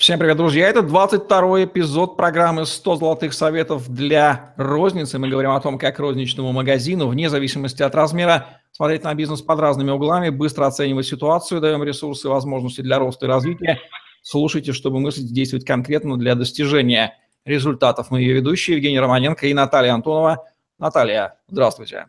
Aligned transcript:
Всем 0.00 0.18
привет, 0.18 0.38
друзья! 0.38 0.66
Это 0.66 0.80
22-й 0.80 1.66
эпизод 1.66 2.16
программы 2.16 2.62
«100 2.62 2.96
золотых 2.96 3.34
советов 3.34 3.86
для 3.92 4.54
розницы». 4.56 5.18
Мы 5.18 5.28
говорим 5.28 5.50
о 5.50 5.60
том, 5.60 5.78
как 5.78 5.98
розничному 5.98 6.52
магазину, 6.52 7.06
вне 7.06 7.28
зависимости 7.28 7.82
от 7.82 7.94
размера, 7.94 8.46
смотреть 8.72 9.04
на 9.04 9.12
бизнес 9.12 9.42
под 9.42 9.60
разными 9.60 9.90
углами, 9.90 10.30
быстро 10.30 10.64
оценивать 10.64 11.04
ситуацию, 11.04 11.60
даем 11.60 11.84
ресурсы 11.84 12.28
и 12.28 12.30
возможности 12.30 12.80
для 12.80 12.98
роста 12.98 13.26
и 13.26 13.28
развития. 13.28 13.78
Слушайте, 14.22 14.72
чтобы 14.72 15.00
мыслить, 15.00 15.34
действовать 15.34 15.66
конкретно 15.66 16.16
для 16.16 16.34
достижения 16.34 17.18
результатов. 17.44 18.06
Мы 18.10 18.22
ее 18.22 18.32
ведущие 18.32 18.78
Евгений 18.78 18.98
Романенко 18.98 19.48
и 19.48 19.52
Наталья 19.52 19.92
Антонова. 19.92 20.46
Наталья, 20.78 21.36
здравствуйте. 21.46 22.06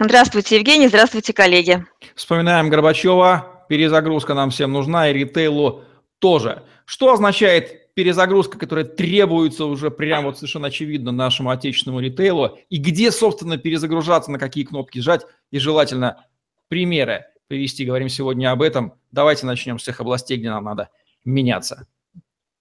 Здравствуйте, 0.00 0.56
Евгений, 0.56 0.88
здравствуйте, 0.88 1.34
коллеги. 1.34 1.84
Вспоминаем 2.14 2.70
Горбачева. 2.70 3.66
Перезагрузка 3.68 4.32
нам 4.32 4.48
всем 4.48 4.72
нужна 4.72 5.10
и 5.10 5.12
ритейлу 5.12 5.82
тоже. 6.18 6.62
Что 6.90 7.12
означает 7.12 7.94
перезагрузка, 7.94 8.58
которая 8.58 8.84
требуется 8.84 9.66
уже 9.66 9.92
прямо 9.92 10.26
вот 10.26 10.38
совершенно 10.38 10.66
очевидно 10.66 11.12
нашему 11.12 11.50
отечественному 11.50 12.00
ритейлу? 12.00 12.58
И 12.68 12.78
где, 12.78 13.12
собственно, 13.12 13.58
перезагружаться, 13.58 14.32
на 14.32 14.40
какие 14.40 14.64
кнопки 14.64 14.98
жать? 14.98 15.24
И 15.52 15.60
желательно 15.60 16.26
примеры 16.66 17.26
привести. 17.46 17.84
Говорим 17.84 18.08
сегодня 18.08 18.50
об 18.50 18.60
этом. 18.60 18.94
Давайте 19.12 19.46
начнем 19.46 19.78
с 19.78 19.84
тех 19.84 20.00
областей, 20.00 20.36
где 20.36 20.50
нам 20.50 20.64
надо 20.64 20.88
меняться. 21.24 21.86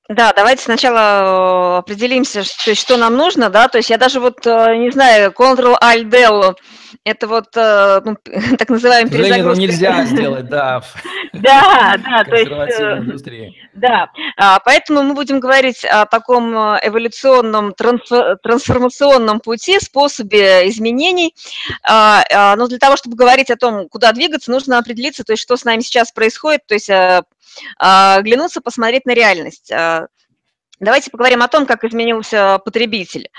Да, 0.09 0.33
давайте 0.35 0.63
сначала 0.63 1.75
э, 1.75 1.77
определимся, 1.77 2.43
что, 2.43 2.73
что 2.73 2.97
нам 2.97 3.15
нужно, 3.15 3.51
да, 3.51 3.67
то 3.67 3.77
есть 3.77 3.91
я 3.91 3.97
даже 3.99 4.19
вот, 4.19 4.45
э, 4.47 4.75
не 4.77 4.89
знаю, 4.89 5.31
Ctrl-Alt-Del, 5.31 6.55
это 7.03 7.27
вот, 7.27 7.55
э, 7.55 8.01
ну, 8.03 8.17
так 8.57 8.69
называемый 8.69 9.11
перезагрузка. 9.11 9.61
нельзя 9.61 10.05
сделать, 10.05 10.47
да. 10.49 10.81
Да, 11.33 11.95
да, 12.03 12.23
то 12.23 12.35
есть, 12.35 12.51
да, 13.73 14.09
а, 14.35 14.59
поэтому 14.59 15.03
мы 15.03 15.13
будем 15.13 15.39
говорить 15.39 15.85
о 15.85 16.05
таком 16.05 16.55
эволюционном, 16.55 17.73
трансформационном 17.73 19.39
пути, 19.39 19.79
способе 19.79 20.67
изменений, 20.69 21.35
а, 21.83 22.23
а, 22.33 22.55
но 22.55 22.67
для 22.67 22.79
того, 22.79 22.97
чтобы 22.97 23.15
говорить 23.15 23.51
о 23.51 23.57
том, 23.57 23.87
куда 23.87 24.11
двигаться, 24.11 24.51
нужно 24.51 24.79
определиться, 24.79 25.23
то 25.23 25.33
есть, 25.33 25.43
что 25.43 25.55
с 25.55 25.65
нами 25.65 25.81
сейчас 25.81 26.11
происходит, 26.11 26.65
то 26.65 26.73
есть 26.73 26.89
оглянуться, 27.77 28.61
посмотреть 28.61 29.05
на 29.05 29.13
реальность. 29.13 29.71
Давайте 30.79 31.11
поговорим 31.11 31.41
о 31.41 31.49
том, 31.49 31.65
как 31.65 31.83
изменился 31.83 32.59
потребитель. 32.63 33.29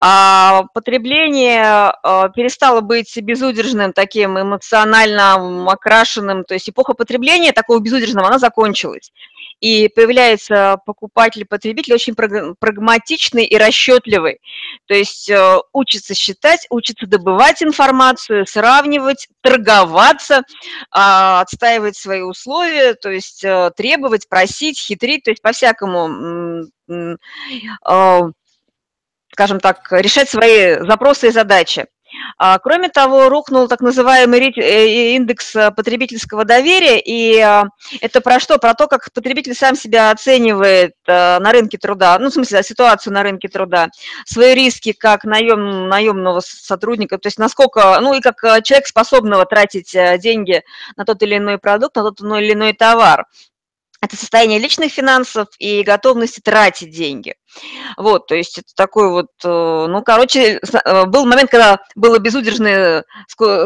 А, 0.00 0.64
потребление 0.72 1.62
а, 1.62 2.30
перестало 2.30 2.80
быть 2.80 3.14
безудержным, 3.18 3.92
таким 3.92 4.40
эмоционально 4.40 5.70
окрашенным, 5.70 6.44
то 6.44 6.54
есть 6.54 6.70
эпоха 6.70 6.94
потребления 6.94 7.52
такого 7.52 7.78
безудержного, 7.80 8.28
она 8.28 8.38
закончилась 8.38 9.12
и 9.60 9.88
появляется 9.88 10.78
покупатель-потребитель 10.86 11.94
очень 11.94 12.14
прагматичный 12.14 13.44
и 13.44 13.58
расчетливый. 13.58 14.38
То 14.86 14.94
есть 14.94 15.30
учится 15.72 16.14
считать, 16.14 16.66
учится 16.70 17.06
добывать 17.06 17.60
информацию, 17.60 18.46
сравнивать, 18.46 19.26
торговаться, 19.40 20.42
а, 20.92 21.40
отстаивать 21.40 21.96
свои 21.96 22.20
условия, 22.22 22.94
то 22.94 23.10
есть 23.10 23.44
требовать, 23.76 24.28
просить, 24.28 24.78
хитрить, 24.78 25.24
то 25.24 25.32
есть 25.32 25.42
по-всякому 25.42 26.68
скажем 29.32 29.60
так, 29.60 29.86
решать 29.92 30.28
свои 30.28 30.80
запросы 30.80 31.28
и 31.28 31.30
задачи. 31.30 31.86
А, 32.38 32.58
кроме 32.58 32.88
того, 32.88 33.28
рухнул 33.28 33.68
так 33.68 33.80
называемый 33.80 34.52
э, 34.56 35.14
индекс 35.14 35.54
э, 35.54 35.70
потребительского 35.70 36.44
доверия, 36.44 36.98
и 36.98 37.38
а, 37.40 37.66
это 38.00 38.20
про 38.20 38.40
что? 38.40 38.58
Про 38.58 38.74
то, 38.74 38.86
как 38.86 39.12
потребитель 39.12 39.54
сам 39.54 39.76
себя 39.76 40.10
оценивает 40.10 40.94
э, 41.06 41.38
на 41.38 41.52
рынке 41.52 41.78
труда, 41.78 42.18
ну, 42.18 42.30
в 42.30 42.32
смысле, 42.32 42.62
ситуацию 42.62 43.12
на 43.12 43.22
рынке 43.22 43.48
труда, 43.48 43.88
свои 44.24 44.54
риски 44.54 44.92
как 44.92 45.24
наем, 45.24 45.88
наемного 45.88 46.40
сотрудника, 46.40 47.18
то 47.18 47.26
есть 47.26 47.38
насколько, 47.38 47.98
ну, 48.00 48.14
и 48.14 48.20
как 48.20 48.40
человек 48.64 48.86
способного 48.86 49.44
тратить 49.44 49.94
деньги 50.20 50.62
на 50.96 51.04
тот 51.04 51.22
или 51.22 51.36
иной 51.36 51.58
продукт, 51.58 51.96
на 51.96 52.04
тот 52.04 52.20
или 52.20 52.54
иной 52.54 52.72
товар 52.72 53.26
это 54.00 54.16
состояние 54.16 54.58
личных 54.58 54.92
финансов 54.92 55.48
и 55.58 55.82
готовности 55.82 56.40
тратить 56.40 56.90
деньги. 56.90 57.34
Вот, 57.96 58.26
то 58.26 58.34
есть 58.34 58.58
это 58.58 58.68
такой 58.76 59.10
вот, 59.10 59.28
э, 59.42 59.86
ну, 59.88 60.02
короче, 60.02 60.60
э, 60.60 61.04
был 61.06 61.26
момент, 61.26 61.50
когда 61.50 61.80
была 61.96 62.18
безудержная 62.18 63.04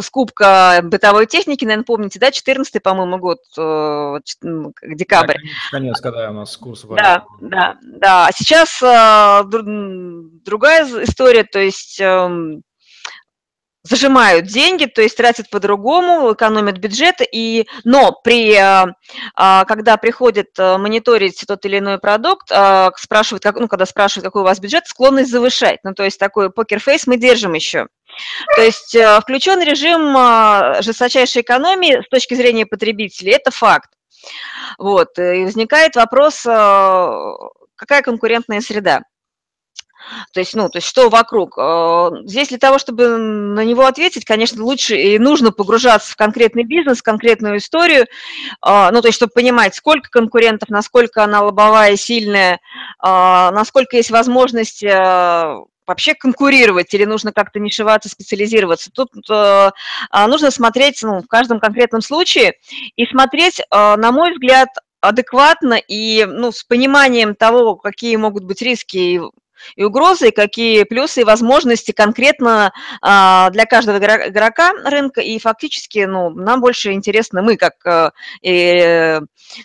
скупка 0.01 0.81
бытовой 0.85 1.27
техники, 1.27 1.65
наверное, 1.65 1.85
помните, 1.85 2.19
да, 2.19 2.31
14 2.31 2.83
по-моему, 2.83 3.19
год, 3.19 3.41
э, 3.59 4.19
декабрь. 4.43 5.37
Да, 5.37 5.79
конец, 5.79 6.01
когда 6.01 6.31
у 6.31 6.35
нас 6.35 6.57
курс 6.57 6.85
был. 6.85 6.97
Да, 6.97 7.25
да, 7.41 7.77
да. 7.83 8.27
А 8.27 8.33
сейчас 8.33 8.79
другая 10.45 10.85
история, 11.05 11.45
то 11.45 11.59
есть 11.59 12.01
эм, 12.01 12.63
зажимают 13.85 14.47
деньги, 14.47 14.87
то 14.87 15.03
есть 15.03 15.17
тратят 15.17 15.51
по-другому, 15.51 16.33
экономят 16.33 16.79
бюджет, 16.79 17.17
и, 17.33 17.67
но 17.85 18.13
при, 18.13 18.55
а, 18.55 18.95
а, 19.35 19.65
когда 19.65 19.97
приходит 19.97 20.51
а, 20.59 20.79
мониторить 20.79 21.43
тот 21.47 21.65
или 21.65 21.79
иной 21.79 21.99
продукт, 21.99 22.49
спрашивают, 22.97 23.43
как, 23.43 23.57
ну, 23.57 23.69
когда 23.69 23.87
спрашивают, 23.87 24.25
какой 24.25 24.43
у 24.43 24.45
вас 24.45 24.61
бюджет, 24.61 24.87
склонность 24.87 25.31
завышать. 25.31 25.81
Ну, 25.83 25.95
то 25.95 26.05
есть 26.05 26.19
такой 26.19 26.51
покерфейс 26.51 27.07
мы 27.07 27.17
держим 27.17 27.55
еще. 27.55 27.89
То 28.57 28.63
есть 28.63 28.97
включен 29.23 29.63
режим 29.63 30.83
жесточайшей 30.83 31.43
экономии 31.43 32.03
с 32.05 32.09
точки 32.09 32.35
зрения 32.35 32.67
потребителей, 32.67 33.33
это 33.33 33.51
факт. 33.51 33.91
Вот, 34.79 35.19
и 35.19 35.45
возникает 35.45 35.97
вопрос, 35.97 36.43
какая 36.43 38.03
конкурентная 38.03 38.61
среда. 38.61 39.03
То 40.33 40.41
есть, 40.41 40.55
ну, 40.55 40.69
то 40.69 40.79
есть 40.79 40.89
что 40.89 41.09
вокруг. 41.09 41.57
Э, 41.59 42.11
здесь 42.25 42.49
для 42.49 42.59
того, 42.59 42.79
чтобы 42.79 43.17
на 43.17 43.65
него 43.65 43.87
ответить, 43.87 44.25
конечно, 44.25 44.63
лучше 44.65 44.97
и 44.97 45.19
нужно 45.19 45.53
погружаться 45.53 46.13
в 46.13 46.17
конкретный 46.17 46.65
бизнес, 46.65 46.99
в 46.99 47.03
конкретную 47.03 47.59
историю, 47.59 48.03
э, 48.03 48.89
ну, 48.93 49.01
то 49.01 49.09
есть, 49.09 49.17
чтобы 49.17 49.33
понимать, 49.33 49.75
сколько 49.75 50.11
конкурентов, 50.11 50.69
насколько 50.69 51.25
она 51.25 51.43
лобовая, 51.43 51.97
сильная, 51.97 52.55
э, 52.55 52.59
насколько 53.03 53.97
есть 53.97 54.11
возможность 54.11 54.85
вообще 55.87 56.15
конкурировать 56.15 56.93
или 56.95 57.05
нужно 57.05 57.33
как-то 57.33 57.59
нишеваться, 57.59 58.09
специализироваться. 58.09 58.91
Тут 58.93 59.11
э, 59.29 59.71
нужно 60.27 60.51
смотреть 60.51 61.03
ну, 61.03 61.21
в 61.21 61.27
каждом 61.27 61.61
конкретном 61.61 62.01
случае 62.01 62.55
и 62.97 63.05
смотреть, 63.07 63.61
э, 63.61 63.65
на 63.71 64.13
мой 64.13 64.33
взгляд, 64.33 64.69
адекватно 65.01 65.75
и 65.75 66.25
ну, 66.25 66.53
с 66.53 66.63
пониманием 66.63 67.35
того, 67.35 67.77
какие 67.77 68.17
могут 68.17 68.45
быть 68.45 68.63
риски 68.63 68.97
и 68.97 69.21
угрозы, 69.77 70.29
и 70.29 70.33
какие 70.33 70.85
плюсы 70.85 71.23
и 71.23 71.25
возможности 71.25 71.93
конкретно 71.93 72.73
а, 73.01 73.51
для 73.51 73.67
каждого 73.67 73.99
игрока 73.99 74.73
рынка. 74.85 75.21
И 75.21 75.39
фактически 75.39 76.01
ну, 76.01 76.31
нам 76.31 76.61
больше 76.61 76.93
интересно, 76.93 77.43
мы 77.43 77.57
как 77.57 77.75
э, 78.43 79.21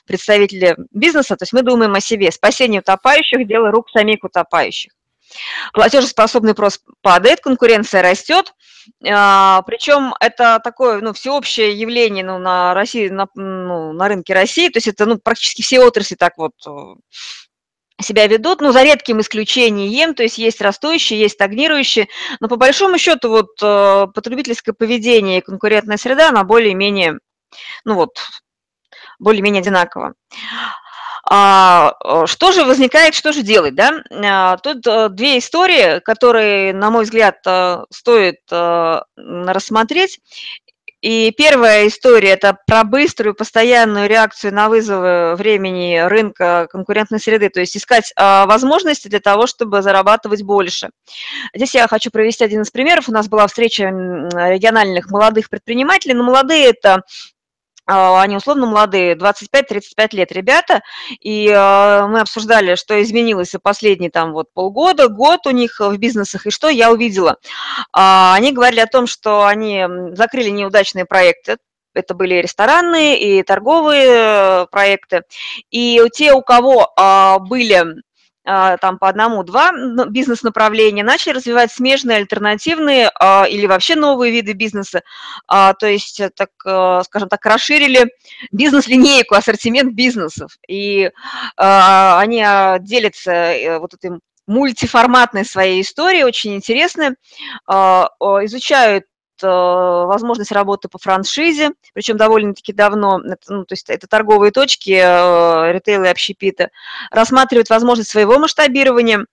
представители 0.05 0.75
бизнеса, 0.91 1.35
то 1.35 1.43
есть 1.43 1.53
мы 1.53 1.61
думаем 1.61 1.93
о 1.95 2.01
себе. 2.01 2.31
Спасение 2.31 2.81
утопающих– 2.81 3.47
дело 3.47 3.71
рук 3.71 3.89
самих 3.89 4.23
утопающих. 4.23 4.91
Платежеспособный 5.73 6.53
просто 6.53 6.83
падает, 7.01 7.41
конкуренция 7.41 8.01
растет, 8.01 8.53
а, 9.05 9.61
причем 9.63 10.13
это 10.19 10.59
такое 10.63 11.01
ну, 11.01 11.13
всеобщее 11.13 11.77
явление 11.77 12.23
ну, 12.23 12.37
на, 12.37 12.73
России, 12.73 13.09
на, 13.09 13.27
ну, 13.35 13.93
на 13.93 14.07
рынке 14.07 14.33
России, 14.33 14.69
то 14.69 14.77
есть 14.77 14.87
это 14.87 15.05
ну, 15.05 15.17
практически 15.17 15.61
все 15.61 15.81
отрасли 15.81 16.15
так 16.15 16.37
вот 16.37 16.53
себя 18.01 18.27
ведут, 18.27 18.61
ну, 18.61 18.71
за 18.71 18.83
редким 18.83 19.21
исключением, 19.21 20.13
то 20.13 20.23
есть 20.23 20.37
есть 20.37 20.61
растущие, 20.61 21.19
есть 21.19 21.35
стагнирующие, 21.35 22.07
но 22.39 22.47
по 22.47 22.55
большому 22.55 22.97
счету 22.97 23.29
вот 23.29 23.49
э, 23.61 24.07
потребительское 24.13 24.73
поведение 24.73 25.39
и 25.39 25.41
конкурентная 25.41 25.97
среда, 25.97 26.29
она 26.29 26.43
более-менее, 26.43 27.19
ну 27.85 27.95
вот, 27.95 28.17
более-менее 29.19 29.61
одинаково. 29.61 30.13
А, 31.29 31.93
э, 32.05 32.25
что 32.27 32.51
же 32.51 32.63
возникает, 32.63 33.15
что 33.15 33.33
же 33.33 33.41
делать, 33.41 33.75
да? 33.75 34.03
А, 34.11 34.57
тут 34.57 34.85
э, 34.85 35.09
две 35.09 35.39
истории, 35.39 35.99
которые, 35.99 36.73
на 36.73 36.91
мой 36.91 37.03
взгляд, 37.03 37.39
стоит 37.89 38.39
рассмотреть. 38.47 40.19
И 41.01 41.31
первая 41.31 41.87
история– 41.87 42.29
это 42.31 42.57
про 42.65 42.83
быструю, 42.83 43.35
постоянную 43.35 44.09
реакцию 44.09 44.53
на 44.53 44.67
вызовы 44.67 45.35
времени 45.35 45.99
рынка 45.99 46.67
конкурентной 46.71 47.19
среды, 47.19 47.49
то 47.49 47.59
есть 47.59 47.77
искать 47.77 48.11
а, 48.15 48.47
возможности 48.47 49.07
для 49.07 49.19
того, 49.19 49.45
чтобы 49.45 49.83
зарабатывать 49.83 50.41
больше. 50.41 50.89
Здесь 51.53 51.75
я 51.75 51.87
хочу 51.87 52.09
провести 52.09 52.43
один 52.43 52.61
из 52.61 52.71
примеров. 52.71 53.09
У 53.09 53.11
нас 53.11 53.27
была 53.29 53.45
встреча 53.45 53.83
региональных 53.83 55.11
молодых 55.11 55.49
предпринимателей, 55.49 56.15
но 56.15 56.23
молодые– 56.23 56.65
это 56.69 57.03
они 57.87 58.35
условно 58.35 58.65
молодые, 58.65 59.15
25-35 59.15 60.09
лет 60.11 60.31
ребята, 60.31 60.81
и 61.21 61.49
а, 61.55 62.07
мы 62.07 62.19
обсуждали, 62.19 62.75
что 62.75 63.01
изменилось 63.01 63.51
за 63.51 63.59
последние 63.59 64.11
там 64.11 64.33
вот 64.33 64.47
полгода, 64.53 65.07
год 65.07 65.47
у 65.47 65.51
них 65.51 65.79
в 65.79 65.97
бизнесах, 65.97 66.45
и 66.45 66.51
что 66.51 66.67
я 66.67 66.91
увидела. 66.91 67.37
А, 67.93 68.33
они 68.35 68.51
говорили 68.51 68.81
о 68.81 68.87
том, 68.87 69.07
что 69.07 69.45
они 69.45 69.85
закрыли 70.13 70.49
неудачные 70.49 71.05
проекты, 71.05 71.57
это 71.93 72.13
были 72.13 72.35
ресторанные, 72.35 73.19
и 73.19 73.41
торговые 73.41 74.67
проекты. 74.67 75.23
И 75.71 76.01
те, 76.13 76.33
у 76.33 76.41
кого 76.41 76.93
были 77.49 77.73
а, 77.73 77.85
там 78.47 78.97
по 78.97 79.09
одному-два 79.09 79.71
бизнес-направления, 80.07 81.03
начали 81.03 81.33
развивать 81.33 81.71
смежные, 81.71 82.17
альтернативные 82.17 83.11
а, 83.19 83.45
или 83.45 83.65
вообще 83.65 83.95
новые 83.95 84.31
виды 84.31 84.53
бизнеса. 84.53 85.01
А, 85.47 85.73
то 85.73 85.87
есть, 85.87 86.21
э, 86.21 86.29
так, 86.29 86.49
э, 86.65 87.01
скажем 87.03 87.27
так, 87.27 87.45
расширили 87.45 88.09
бизнес-линейку, 88.51 89.35
ассортимент 89.35 89.93
бизнесов. 89.93 90.57
И 90.67 91.11
они 91.57 92.45
делятся 92.81 93.31
э, 93.31 93.79
вот 93.79 93.93
этим 93.93 94.21
мультиформатной 94.47 95.43
своей 95.43 95.81
историей, 95.81 96.23
очень 96.23 96.55
интересны, 96.55 97.15
изучают 97.67 99.03
возможность 99.43 100.51
работы 100.51 100.87
по 100.87 100.97
франшизе, 100.97 101.71
причем 101.93 102.17
довольно-таки 102.17 102.73
давно, 102.73 103.19
это, 103.23 103.53
ну, 103.53 103.65
то 103.65 103.73
есть 103.73 103.89
это 103.89 104.07
торговые 104.07 104.51
точки, 104.51 104.91
э, 104.91 105.71
ритейл 105.73 106.03
и 106.03 106.07
общепиты, 106.07 106.69
рассматривают 107.11 107.69
возможность 107.69 108.09
своего 108.09 108.39
масштабирования. 108.39 109.25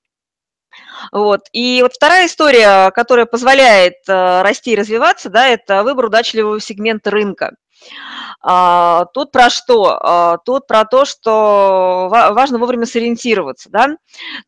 Вот. 1.12 1.42
И 1.52 1.80
вот 1.82 1.94
вторая 1.94 2.26
история, 2.26 2.90
которая 2.90 3.26
позволяет 3.26 3.96
э, 4.08 4.42
расти 4.42 4.72
и 4.72 4.76
развиваться, 4.76 5.28
да, 5.28 5.46
это 5.48 5.82
выбор 5.82 6.06
удачливого 6.06 6.60
сегмента 6.60 7.10
рынка. 7.10 7.54
А, 8.40 9.06
тут 9.12 9.30
про 9.30 9.50
что? 9.50 9.98
А, 10.00 10.38
тут 10.38 10.66
про 10.66 10.84
то, 10.84 11.04
что 11.04 12.08
важно 12.10 12.58
вовремя 12.58 12.86
сориентироваться, 12.86 13.68
да, 13.70 13.96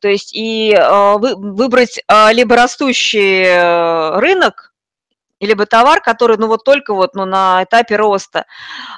то 0.01 0.09
есть 0.09 0.31
и 0.35 0.75
выбрать 1.19 2.01
либо 2.33 2.57
растущий 2.57 4.19
рынок, 4.19 4.66
либо 5.41 5.67
товар, 5.67 6.01
который, 6.01 6.37
ну, 6.39 6.47
вот 6.47 6.65
только 6.65 6.95
вот, 6.95 7.15
ну, 7.15 7.25
на 7.25 7.65
этапе 7.65 7.97
роста. 7.97 8.47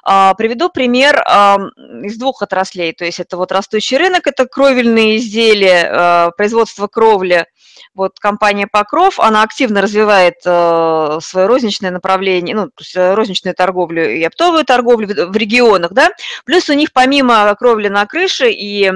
А, 0.02 0.35
приведу 0.35 0.69
пример 0.69 1.23
а, 1.26 1.58
из 2.02 2.17
двух 2.17 2.43
отраслей, 2.43 2.93
то 2.93 3.05
есть 3.05 3.20
это 3.20 3.37
вот 3.37 3.52
растущий 3.52 3.96
рынок, 3.96 4.26
это 4.26 4.46
кровельные 4.46 5.17
изделия, 5.17 5.90
а, 5.90 6.31
производство 6.37 6.87
кровли, 6.87 7.46
вот 7.94 8.19
компания 8.19 8.67
Покров, 8.67 9.19
она 9.20 9.43
активно 9.43 9.81
развивает 9.81 10.37
э, 10.44 11.19
свое 11.20 11.46
розничное 11.46 11.90
направление, 11.90 12.55
ну, 12.55 12.67
то 12.67 12.81
есть 12.81 12.96
э, 12.96 13.14
розничную 13.14 13.55
торговлю 13.55 14.08
и 14.11 14.23
оптовую 14.23 14.64
торговлю 14.64 15.06
в, 15.06 15.37
регионах, 15.37 15.93
да, 15.93 16.11
плюс 16.44 16.69
у 16.69 16.75
них 16.75 16.93
помимо 16.93 17.55
кровли 17.56 17.88
на 17.88 18.06
крыше 18.06 18.50
и 18.50 18.91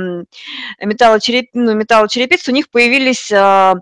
металлочереп, 0.80 1.50
ну, 1.54 1.74
металлочерепиц 1.74 2.48
у 2.48 2.52
них 2.52 2.70
появились 2.70 3.30
э, 3.30 3.74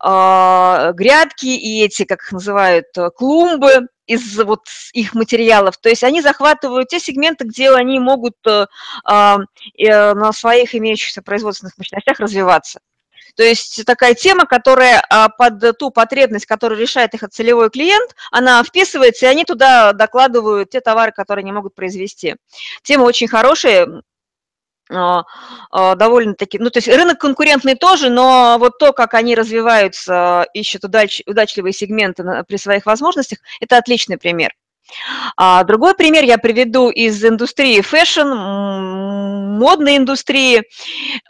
грядки 0.00 1.46
и 1.46 1.84
эти, 1.84 2.04
как 2.04 2.22
их 2.22 2.32
называют, 2.32 2.86
клумбы, 3.16 3.88
из 4.06 4.38
вот 4.38 4.66
их 4.92 5.14
материалов. 5.14 5.76
То 5.78 5.88
есть 5.88 6.04
они 6.04 6.22
захватывают 6.22 6.88
те 6.88 7.00
сегменты, 7.00 7.44
где 7.44 7.70
они 7.72 7.98
могут 7.98 8.36
э, 8.46 8.66
э, 9.04 10.14
на 10.14 10.32
своих 10.32 10.74
имеющихся 10.74 11.22
производственных 11.22 11.76
мощностях 11.76 12.20
развиваться. 12.20 12.80
То 13.36 13.42
есть 13.42 13.84
такая 13.84 14.14
тема, 14.14 14.46
которая 14.46 15.04
а, 15.10 15.28
под 15.28 15.78
ту 15.78 15.90
потребность, 15.90 16.46
которую 16.46 16.80
решает 16.80 17.12
их 17.12 17.28
целевой 17.28 17.68
клиент, 17.68 18.16
она 18.30 18.64
вписывается, 18.64 19.26
и 19.26 19.28
они 19.28 19.44
туда 19.44 19.92
докладывают 19.92 20.70
те 20.70 20.80
товары, 20.80 21.12
которые 21.12 21.42
они 21.42 21.52
могут 21.52 21.74
произвести. 21.74 22.36
Тема 22.82 23.02
очень 23.02 23.28
хорошая, 23.28 23.84
а, 23.84 23.88
а, 23.88 24.02
довольно-таки, 24.88 26.58
ну, 26.58 26.70
то 26.70 26.78
есть 26.78 26.88
рынок 26.88 27.18
конкурентный 27.18 27.74
тоже, 27.74 28.08
но 28.08 28.56
вот 28.58 28.78
то, 28.78 28.92
как 28.92 29.14
они 29.14 29.34
развиваются, 29.34 30.46
ищут 30.54 30.84
удач, 30.84 31.22
удачливые 31.26 31.72
сегменты 31.72 32.24
при 32.46 32.56
своих 32.56 32.86
возможностях, 32.86 33.38
это 33.60 33.78
отличный 33.78 34.16
пример. 34.16 34.52
А 35.36 35.64
другой 35.64 35.94
пример 35.94 36.24
я 36.24 36.38
приведу 36.38 36.90
из 36.90 37.24
индустрии 37.24 37.80
fashion, 37.80 38.28
модной 39.56 39.96
индустрии. 39.96 40.62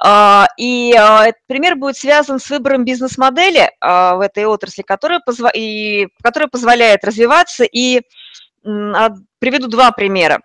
А, 0.02 0.46
и 0.56 0.94
а, 0.96 1.26
этот 1.26 1.40
пример 1.46 1.76
будет 1.76 1.96
связан 1.96 2.38
с 2.38 2.50
выбором 2.50 2.84
бизнес-модели 2.84 3.70
а, 3.80 4.16
в 4.16 4.20
этой 4.20 4.44
отрасли, 4.44 4.82
которая, 4.82 5.20
позва 5.24 5.50
и, 5.54 6.08
которая 6.22 6.48
позволяет 6.48 7.04
развиваться. 7.04 7.64
И 7.64 8.02
приведу 8.62 9.68
два 9.68 9.92
примера. 9.92 10.40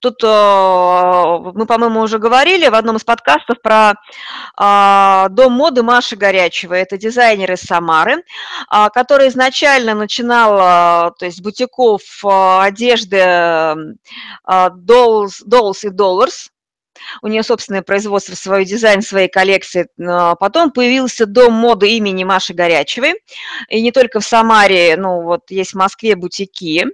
Тут 0.00 0.22
мы, 0.22 1.66
по-моему, 1.66 2.00
уже 2.00 2.18
говорили 2.18 2.68
в 2.68 2.74
одном 2.74 2.96
из 2.96 3.04
подкастов 3.04 3.58
про 3.60 3.94
дом 5.30 5.52
моды 5.52 5.82
Маши 5.82 6.16
Горячева. 6.16 6.74
Это 6.74 6.96
дизайнер 6.96 7.52
из 7.52 7.62
Самары, 7.62 8.22
который 8.68 9.28
изначально 9.28 9.94
начинал, 9.94 11.12
то 11.14 11.24
есть 11.24 11.42
бутиков 11.42 12.02
одежды 12.22 13.18
Dolls, 14.46 15.42
Dolls 15.46 15.80
и 15.82 15.88
Dollars, 15.88 16.50
у 17.22 17.28
нее 17.28 17.42
собственное 17.42 17.80
производство, 17.82 18.34
свой 18.34 18.66
дизайн, 18.66 19.00
своей 19.00 19.28
коллекции. 19.28 19.88
Потом 19.96 20.70
появился 20.70 21.24
дом 21.24 21.54
моды 21.54 21.90
имени 21.92 22.24
Маши 22.24 22.52
Горячевой. 22.52 23.14
И 23.68 23.80
не 23.80 23.90
только 23.90 24.20
в 24.20 24.24
Самаре, 24.24 24.96
ну 24.98 25.22
вот 25.22 25.50
есть 25.50 25.72
в 25.72 25.76
Москве 25.76 26.14
бутики. 26.14 26.84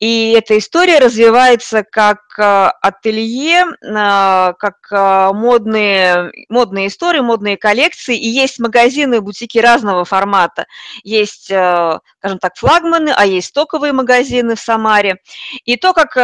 И 0.00 0.32
эта 0.32 0.56
история 0.56 0.98
развивается 0.98 1.84
как 1.84 2.20
э, 2.38 2.70
ателье, 2.80 3.64
э, 3.64 4.52
как 4.58 4.76
э, 4.90 5.32
модные, 5.34 6.32
модные 6.48 6.86
истории, 6.86 7.20
модные 7.20 7.58
коллекции. 7.58 8.16
И 8.16 8.26
есть 8.26 8.58
магазины, 8.58 9.20
бутики 9.20 9.58
разного 9.58 10.06
формата. 10.06 10.64
Есть, 11.04 11.44
скажем 11.44 12.38
так, 12.40 12.56
флагманы, 12.56 13.12
а 13.14 13.26
есть 13.26 13.48
стоковые 13.48 13.92
магазины 13.92 14.54
в 14.54 14.60
Самаре. 14.60 15.16
И 15.64 15.76
то, 15.76 15.92
как 15.92 16.16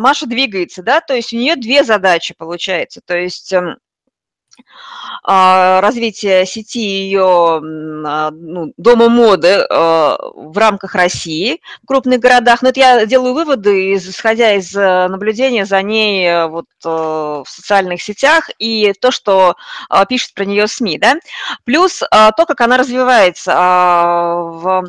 Маша 0.00 0.26
двигается, 0.26 0.82
да, 0.82 1.00
то 1.00 1.14
есть 1.14 1.32
у 1.32 1.36
нее 1.36 1.56
две 1.56 1.84
задачи 1.84 2.34
получается. 2.36 3.00
То 3.04 3.16
есть 3.16 3.52
эм, 3.52 3.76
развитие 5.24 6.46
сети 6.46 6.80
ее 6.80 7.60
а, 8.04 8.30
ну, 8.30 8.72
дома 8.76 9.08
моды 9.08 9.66
а, 9.70 10.18
в 10.34 10.56
рамках 10.56 10.94
России 10.94 11.60
в 11.82 11.86
крупных 11.86 12.20
городах. 12.20 12.62
Но 12.62 12.70
это 12.70 12.80
я 12.80 13.06
делаю 13.06 13.34
выводы, 13.34 13.94
исходя 13.94 14.54
из 14.54 14.74
э, 14.74 15.08
наблюдения 15.08 15.64
за 15.64 15.80
ней 15.82 16.26
э, 16.26 16.46
вот 16.46 16.66
э, 16.84 16.88
в 16.88 17.44
социальных 17.46 18.02
сетях 18.02 18.50
и 18.58 18.92
то, 19.00 19.10
что 19.10 19.56
пишет 20.08 20.34
про 20.34 20.44
нее 20.44 20.66
СМИ. 20.66 20.98
Да? 20.98 21.16
Плюс 21.64 21.98
то, 21.98 22.46
как 22.46 22.60
она 22.60 22.76
развивается 22.76 23.52
в 23.54 24.84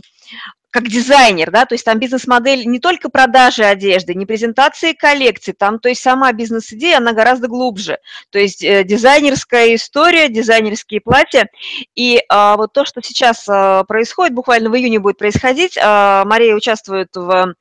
как 0.73 0.87
дизайнер, 0.87 1.51
да, 1.51 1.67
то 1.67 1.75
есть 1.75 1.85
там 1.85 1.99
бизнес-модель 1.99 2.65
не 2.65 2.79
только 2.79 3.09
продажи 3.09 3.63
одежды, 3.63 4.15
не 4.15 4.25
презентации 4.25 4.93
коллекции, 4.93 5.51
там, 5.51 5.77
то 5.77 5.87
есть 5.87 6.01
сама 6.01 6.31
бизнес-идея, 6.33 6.97
она 6.97 7.13
гораздо 7.13 7.47
глубже, 7.47 7.99
то 8.31 8.39
есть 8.39 8.63
э, 8.63 8.83
дизайнерская 8.83 9.75
история, 9.75 10.29
дизайнерские 10.29 10.99
платья, 10.99 11.47
и 11.93 12.23
а, 12.27 12.57
вот 12.57 12.73
то, 12.73 12.85
что 12.85 13.03
сейчас 13.03 13.45
а, 13.47 13.83
происходит, 13.83 14.33
буквально 14.33 14.71
в 14.71 14.75
июне 14.75 14.97
будет 14.97 15.19
происходить, 15.19 15.77
а, 15.79 16.25
Мария 16.25 16.55
участвует 16.55 17.09
в 17.13 17.53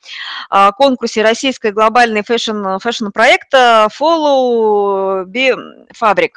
а, 0.48 0.72
конкурсе 0.72 1.20
российской 1.20 1.72
глобальной 1.72 2.22
fashion, 2.24 2.78
fashion-проекта 2.80 3.88
Follow 3.92 5.26
Be 5.26 5.54
Fabric. 6.00 6.30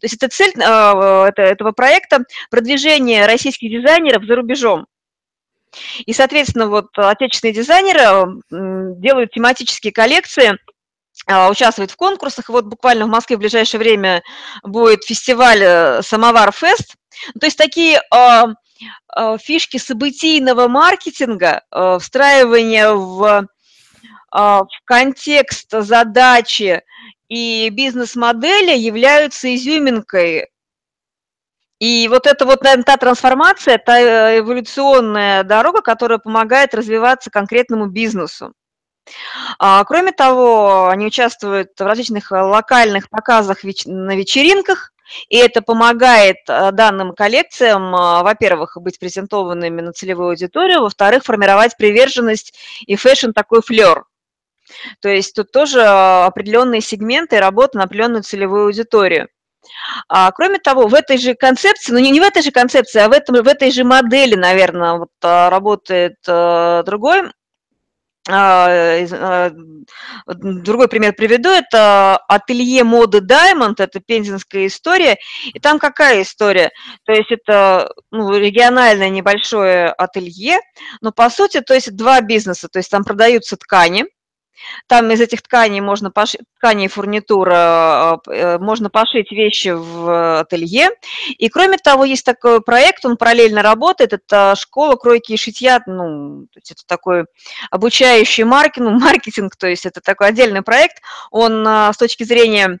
То 0.00 0.04
есть 0.04 0.14
это 0.14 0.28
цель 0.28 0.54
а, 0.64 1.28
это, 1.28 1.42
этого 1.42 1.72
проекта 1.72 2.20
продвижение 2.50 3.26
российских 3.26 3.70
дизайнеров 3.70 4.24
за 4.24 4.36
рубежом. 4.36 4.86
И, 6.06 6.12
соответственно, 6.12 6.68
вот 6.68 6.86
отечественные 6.96 7.54
дизайнеры 7.54 8.42
делают 8.50 9.32
тематические 9.32 9.92
коллекции, 9.92 10.58
а, 11.26 11.48
участвуют 11.48 11.90
в 11.90 11.96
конкурсах. 11.96 12.48
Вот 12.48 12.66
буквально 12.66 13.06
в 13.06 13.08
Москве 13.08 13.36
в 13.36 13.40
ближайшее 13.40 13.78
время 13.78 14.22
будет 14.62 15.04
фестиваль 15.04 15.62
э, 15.62 16.02
«Самовар 16.02 16.52
Фест». 16.52 16.96
Ну, 17.34 17.40
то 17.40 17.46
есть 17.46 17.56
такие 17.56 18.02
а, 18.10 18.46
а, 19.08 19.38
фишки 19.38 19.76
событийного 19.76 20.68
маркетинга, 20.68 21.62
встраивания 22.00 22.90
в, 22.90 23.46
в 24.32 24.68
контекст 24.84 25.68
задачи 25.70 26.82
и 27.28 27.68
бизнес-модели 27.70 28.76
являются 28.76 29.54
изюминкой 29.54 30.48
и 31.80 32.08
вот 32.08 32.26
это 32.26 32.46
вот, 32.46 32.62
наверное, 32.62 32.84
та 32.84 32.96
трансформация, 32.96 33.78
та 33.78 33.98
э, 33.98 34.38
эволюционная 34.38 35.42
дорога, 35.42 35.82
которая 35.82 36.18
помогает 36.18 36.74
развиваться 36.74 37.30
конкретному 37.30 37.86
бизнесу. 37.86 38.52
А, 39.58 39.84
кроме 39.84 40.12
того, 40.12 40.88
они 40.88 41.06
участвуют 41.06 41.70
в 41.78 41.82
различных 41.82 42.30
э, 42.32 42.40
локальных 42.40 43.10
показах 43.10 43.64
на 43.86 44.16
вечеринках, 44.16 44.92
и 45.28 45.36
это 45.36 45.62
помогает 45.62 46.38
э, 46.48 46.70
данным 46.72 47.12
коллекциям, 47.12 47.90
во-первых, 47.90 48.76
быть 48.80 48.98
презентованными 48.98 49.80
на 49.80 49.92
целевую 49.92 50.30
аудиторию, 50.30 50.82
во-вторых, 50.82 51.24
формировать 51.24 51.76
приверженность 51.76 52.54
и 52.86 52.96
fashion 52.96 53.32
такой 53.32 53.62
флер. 53.62 54.04
То 55.00 55.08
есть 55.08 55.34
тут 55.34 55.52
тоже 55.52 55.82
определенные 55.82 56.80
сегменты 56.80 57.38
работы 57.38 57.78
на 57.78 57.84
определенную 57.84 58.22
целевую 58.22 58.66
аудиторию. 58.66 59.28
А, 60.08 60.30
кроме 60.32 60.58
того, 60.58 60.86
в 60.86 60.94
этой 60.94 61.18
же 61.18 61.34
концепции, 61.34 61.92
ну 61.92 61.98
не, 61.98 62.10
не 62.10 62.20
в 62.20 62.24
этой 62.24 62.42
же 62.42 62.50
концепции, 62.50 63.00
а 63.00 63.08
в, 63.08 63.12
этом, 63.12 63.42
в 63.42 63.48
этой 63.48 63.70
же 63.70 63.84
модели, 63.84 64.34
наверное, 64.34 64.94
вот, 64.94 65.10
а, 65.22 65.50
работает 65.50 66.16
а, 66.26 66.82
другой 66.82 67.30
а, 68.26 68.68
а, 69.12 69.50
другой 70.26 70.88
пример 70.88 71.12
приведу, 71.14 71.50
это 71.50 72.16
ателье 72.16 72.82
моды 72.82 73.18
Diamond, 73.18 73.74
это 73.76 74.00
пензенская 74.00 74.66
история, 74.66 75.18
и 75.52 75.58
там 75.60 75.78
какая 75.78 76.22
история? 76.22 76.70
То 77.04 77.12
есть 77.12 77.30
это 77.30 77.92
ну, 78.10 78.34
региональное 78.34 79.10
небольшое 79.10 79.88
ателье, 79.88 80.60
но 81.02 81.12
по 81.12 81.28
сути, 81.28 81.60
то 81.60 81.74
есть 81.74 81.94
два 81.94 82.22
бизнеса, 82.22 82.68
то 82.68 82.78
есть 82.78 82.90
там 82.90 83.04
продаются 83.04 83.58
ткани, 83.58 84.06
там 84.86 85.10
из 85.10 85.20
этих 85.20 85.42
тканей 85.42 85.80
можно 85.80 86.10
пошить, 86.10 86.40
тканей 86.58 86.88
фурнитура, 86.88 88.20
э, 88.28 88.58
можно 88.58 88.90
пошить 88.90 89.30
вещи 89.30 89.68
в 89.68 90.40
ателье. 90.40 90.90
И 91.38 91.48
кроме 91.48 91.78
того, 91.78 92.04
есть 92.04 92.24
такой 92.24 92.60
проект, 92.60 93.04
он 93.04 93.16
параллельно 93.16 93.62
работает, 93.62 94.12
это 94.12 94.54
школа 94.56 94.96
кройки 94.96 95.32
и 95.32 95.36
шитья, 95.36 95.82
ну, 95.86 96.46
то 96.52 96.58
есть 96.58 96.72
это 96.72 96.82
такой 96.86 97.24
обучающий 97.70 98.44
маркетинг, 98.44 98.90
ну, 98.90 98.98
маркетинг, 99.00 99.56
то 99.56 99.66
есть 99.66 99.86
это 99.86 100.00
такой 100.00 100.28
отдельный 100.28 100.62
проект, 100.62 101.02
он 101.30 101.66
а, 101.66 101.92
с 101.92 101.96
точки 101.96 102.24
зрения 102.24 102.78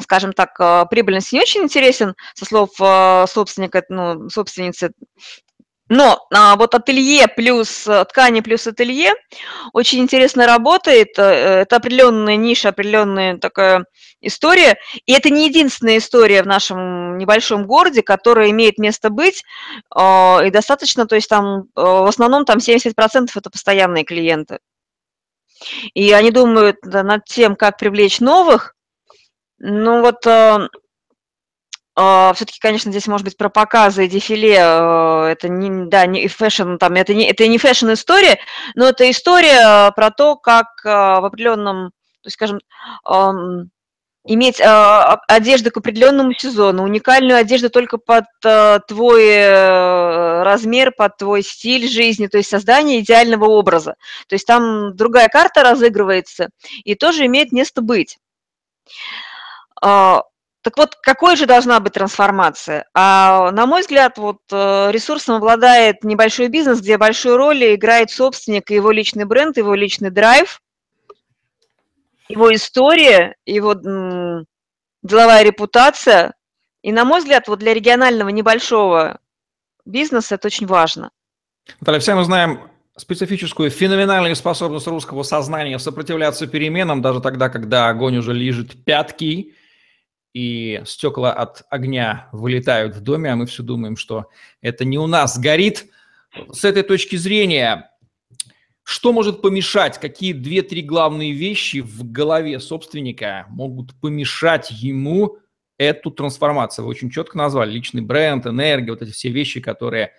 скажем 0.00 0.32
так, 0.32 0.50
а, 0.60 0.84
прибыльность 0.86 1.32
не 1.32 1.40
очень 1.40 1.62
интересен, 1.62 2.14
со 2.34 2.44
слов 2.44 2.70
а, 2.80 3.26
собственника, 3.26 3.82
ну, 3.88 4.28
собственницы 4.30 4.92
но 5.88 6.26
а, 6.32 6.56
вот 6.56 6.74
ателье 6.74 7.28
плюс 7.28 7.86
э, 7.86 8.04
ткани 8.04 8.40
плюс 8.40 8.66
ателье 8.66 9.14
очень 9.72 10.00
интересно 10.00 10.46
работает. 10.46 11.18
Э, 11.18 11.62
это 11.62 11.76
определенная 11.76 12.36
ниша, 12.36 12.68
определенная 12.68 13.38
такая 13.38 13.86
история. 14.20 14.78
И 15.06 15.12
это 15.12 15.30
не 15.30 15.46
единственная 15.46 15.98
история 15.98 16.42
в 16.42 16.46
нашем 16.46 17.16
небольшом 17.16 17.66
городе, 17.66 18.02
которая 18.02 18.50
имеет 18.50 18.78
место 18.78 19.08
быть. 19.08 19.44
Э, 19.96 20.46
и 20.46 20.50
достаточно, 20.50 21.06
то 21.06 21.14
есть 21.14 21.28
там 21.28 21.68
в 21.74 22.08
основном 22.08 22.44
там 22.44 22.58
70% 22.58 23.30
это 23.34 23.50
постоянные 23.50 24.04
клиенты. 24.04 24.58
И 25.94 26.12
они 26.12 26.30
думают 26.30 26.76
над 26.84 27.24
тем, 27.24 27.56
как 27.56 27.78
привлечь 27.78 28.20
новых. 28.20 28.74
Ну 29.58 30.02
вот 30.02 30.24
Все-таки, 31.98 32.60
конечно, 32.60 32.92
здесь 32.92 33.08
может 33.08 33.24
быть 33.24 33.36
про 33.36 33.48
показы 33.48 34.04
и 34.04 34.08
дефиле. 34.08 34.56
Э, 34.56 35.24
это 35.32 35.48
не, 35.48 35.86
да, 35.86 36.06
не 36.06 36.28
fashion, 36.28 36.76
там, 36.76 36.94
это 36.94 37.12
не, 37.12 37.28
это 37.28 37.48
не 37.48 37.58
fashion-история, 37.58 38.38
но 38.76 38.86
это 38.88 39.10
история 39.10 39.90
про 39.96 40.12
то, 40.12 40.36
как 40.36 40.66
э, 40.84 40.88
в 40.88 41.24
определенном, 41.24 41.90
то 42.22 42.26
есть, 42.26 42.34
скажем, 42.34 42.60
иметь 44.24 44.60
э, 44.60 45.16
одежду 45.26 45.72
к 45.72 45.78
определенному 45.78 46.34
сезону, 46.34 46.84
уникальную 46.84 47.36
одежду 47.36 47.68
только 47.68 47.98
под 47.98 48.26
твой 48.86 50.42
размер, 50.44 50.92
под 50.92 51.16
твой 51.16 51.42
стиль 51.42 51.88
жизни, 51.88 52.28
то 52.28 52.38
есть 52.38 52.48
создание 52.48 53.00
идеального 53.00 53.46
образа. 53.46 53.96
То 54.28 54.36
есть 54.36 54.46
там 54.46 54.94
другая 54.94 55.26
карта 55.28 55.64
разыгрывается 55.64 56.50
и 56.84 56.94
тоже 56.94 57.26
имеет 57.26 57.50
место 57.50 57.82
быть. 57.82 58.18
Так 60.62 60.76
вот, 60.76 60.96
какой 60.96 61.36
же 61.36 61.46
должна 61.46 61.78
быть 61.80 61.92
трансформация? 61.92 62.86
А, 62.92 63.52
на 63.52 63.66
мой 63.66 63.82
взгляд, 63.82 64.18
вот 64.18 64.38
э, 64.50 64.90
ресурсом 64.90 65.36
обладает 65.36 66.02
небольшой 66.02 66.48
бизнес, 66.48 66.80
где 66.80 66.98
большую 66.98 67.36
роль 67.36 67.74
играет 67.74 68.10
собственник, 68.10 68.70
его 68.70 68.90
личный 68.90 69.24
бренд, 69.24 69.56
его 69.56 69.74
личный 69.74 70.10
драйв, 70.10 70.60
его 72.28 72.52
история, 72.52 73.36
его 73.46 73.74
деловая 75.02 75.42
репутация. 75.42 76.34
И, 76.82 76.92
на 76.92 77.04
мой 77.04 77.20
взгляд, 77.20 77.48
вот 77.48 77.60
для 77.60 77.72
регионального 77.72 78.28
небольшого 78.28 79.20
бизнеса 79.84 80.34
это 80.34 80.48
очень 80.48 80.66
важно. 80.66 81.10
Наталья, 81.80 82.00
все 82.00 82.14
мы 82.14 82.24
знаем 82.24 82.68
специфическую 82.96 83.70
феноменальную 83.70 84.34
способность 84.34 84.86
русского 84.86 85.22
сознания 85.22 85.78
сопротивляться 85.78 86.46
переменам, 86.46 87.00
даже 87.00 87.20
тогда, 87.20 87.48
когда 87.48 87.88
огонь 87.88 88.16
уже 88.16 88.32
лежит 88.32 88.84
пятки, 88.84 89.54
и 90.34 90.82
стекла 90.84 91.32
от 91.32 91.64
огня 91.70 92.28
вылетают 92.32 92.94
в 92.94 93.00
доме, 93.00 93.32
а 93.32 93.36
мы 93.36 93.46
все 93.46 93.62
думаем, 93.62 93.96
что 93.96 94.26
это 94.60 94.84
не 94.84 94.98
у 94.98 95.06
нас 95.06 95.38
горит. 95.38 95.86
С 96.52 96.64
этой 96.64 96.82
точки 96.82 97.16
зрения, 97.16 97.90
что 98.82 99.12
может 99.12 99.42
помешать, 99.42 99.98
какие 99.98 100.32
две-три 100.32 100.82
главные 100.82 101.32
вещи 101.32 101.80
в 101.80 102.10
голове 102.10 102.60
собственника 102.60 103.46
могут 103.48 103.94
помешать 104.00 104.70
ему 104.70 105.38
эту 105.78 106.10
трансформацию? 106.10 106.84
Вы 106.84 106.90
очень 106.90 107.10
четко 107.10 107.36
назвали 107.38 107.72
личный 107.72 108.02
бренд, 108.02 108.46
энергия, 108.46 108.92
вот 108.92 109.02
эти 109.02 109.10
все 109.10 109.30
вещи, 109.30 109.60
которые 109.60 110.12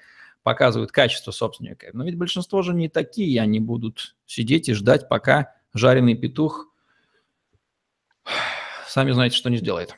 показывают 0.44 0.92
качество 0.92 1.32
собственника. 1.32 1.90
Но 1.94 2.06
ведь 2.06 2.16
большинство 2.16 2.62
же 2.62 2.74
не 2.74 2.90
такие, 2.90 3.42
они 3.42 3.60
будут 3.60 4.16
сидеть 4.26 4.70
и 4.70 4.74
ждать, 4.74 5.08
пока 5.10 5.54
жареный 5.74 6.16
петух 6.16 6.68
сами 8.90 9.12
знаете, 9.12 9.36
что 9.38 9.50
не 9.50 9.58
сделает. 9.58 9.96